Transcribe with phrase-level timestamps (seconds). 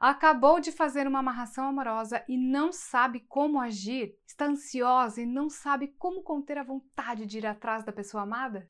[0.00, 4.16] Acabou de fazer uma amarração amorosa e não sabe como agir?
[4.26, 8.66] Está ansiosa e não sabe como conter a vontade de ir atrás da pessoa amada?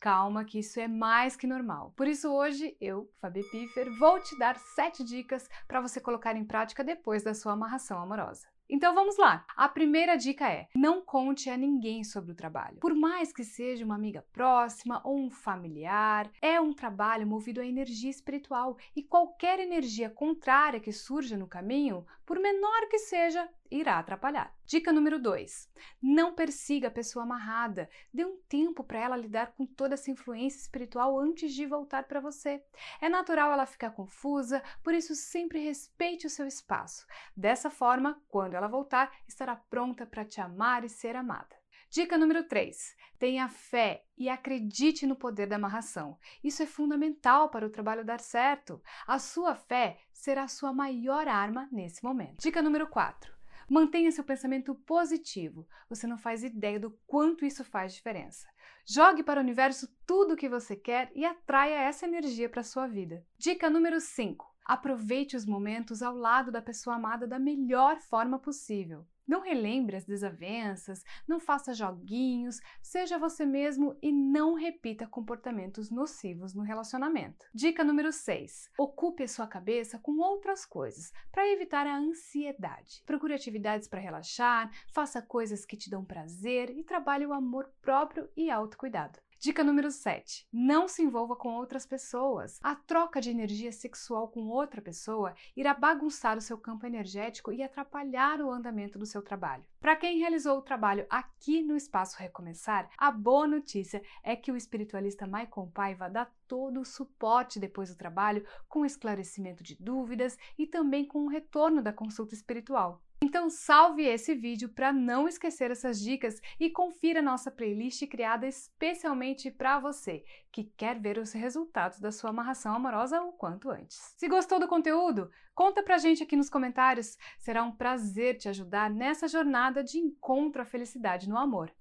[0.00, 1.92] Calma, que isso é mais que normal.
[1.96, 6.44] Por isso, hoje eu, Fabi Piffer, vou te dar 7 dicas para você colocar em
[6.44, 8.53] prática depois da sua amarração amorosa.
[8.68, 9.44] Então vamos lá!
[9.56, 12.78] A primeira dica é: não conte a ninguém sobre o trabalho.
[12.80, 17.66] Por mais que seja uma amiga próxima ou um familiar, é um trabalho movido a
[17.66, 23.98] energia espiritual e qualquer energia contrária que surja no caminho, por menor que seja, irá
[23.98, 24.54] atrapalhar.
[24.64, 25.70] Dica número 2:
[26.02, 27.88] não persiga a pessoa amarrada.
[28.12, 32.20] Dê um tempo para ela lidar com toda essa influência espiritual antes de voltar para
[32.20, 32.62] você.
[33.00, 37.06] É natural ela ficar confusa, por isso sempre respeite o seu espaço.
[37.36, 41.56] Dessa forma, quando ela voltar, estará pronta para te amar e ser amada.
[41.94, 46.18] Dica número 3: tenha fé e acredite no poder da amarração.
[46.42, 48.82] Isso é fundamental para o trabalho dar certo.
[49.06, 52.40] A sua fé será a sua maior arma nesse momento.
[52.40, 53.33] Dica número 4:
[53.68, 55.66] Mantenha seu pensamento positivo.
[55.88, 58.48] Você não faz ideia do quanto isso faz diferença.
[58.86, 62.64] Jogue para o universo tudo o que você quer e atraia essa energia para a
[62.64, 63.26] sua vida.
[63.38, 64.53] Dica número 5.
[64.64, 69.06] Aproveite os momentos ao lado da pessoa amada da melhor forma possível.
[69.26, 76.54] Não relembre as desavenças, não faça joguinhos, seja você mesmo e não repita comportamentos nocivos
[76.54, 77.46] no relacionamento.
[77.54, 78.70] Dica número 6.
[78.78, 83.02] Ocupe a sua cabeça com outras coisas para evitar a ansiedade.
[83.06, 88.28] Procure atividades para relaxar, faça coisas que te dão prazer e trabalhe o amor próprio
[88.36, 89.18] e autocuidado.
[89.44, 90.48] Dica número 7.
[90.50, 92.58] Não se envolva com outras pessoas.
[92.62, 97.62] A troca de energia sexual com outra pessoa irá bagunçar o seu campo energético e
[97.62, 99.66] atrapalhar o andamento do seu trabalho.
[99.78, 104.56] Para quem realizou o trabalho aqui no Espaço Recomeçar, a boa notícia é que o
[104.56, 110.66] espiritualista Maicon Paiva dá todo o suporte depois do trabalho, com esclarecimento de dúvidas e
[110.66, 113.02] também com o retorno da consulta espiritual.
[113.22, 119.50] Então salve esse vídeo para não esquecer essas dicas e confira nossa playlist criada especialmente
[119.50, 124.14] para você que quer ver os resultados da sua amarração amorosa o quanto antes.
[124.16, 127.16] Se gostou do conteúdo, conta pra gente aqui nos comentários.
[127.38, 131.72] Será um prazer te ajudar nessa jornada de encontro à felicidade no amor.